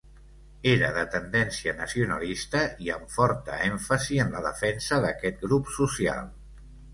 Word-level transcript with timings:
Era 0.69 0.87
de 0.93 1.01
tendència 1.15 1.73
nacionalista 1.81 2.61
i 2.85 2.89
amb 2.95 3.13
forta 3.17 3.59
èmfasi 3.67 4.19
en 4.25 4.33
la 4.37 4.43
defensa 4.47 5.01
d'aquest 5.05 5.45
grup 5.47 5.71
social. 5.77 6.35